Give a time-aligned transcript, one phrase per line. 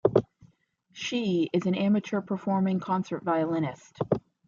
[0.93, 3.99] Shi is an amateur performing concert violinist.